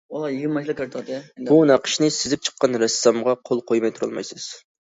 بۇ 1.49 1.59
نەقىشنى 1.73 2.11
سىزىپ 2.17 2.49
چىققان 2.49 2.81
رەسسامغا 2.85 3.37
قول 3.51 3.63
قويماي 3.71 3.95
تۇرالمايسىز. 4.01 4.53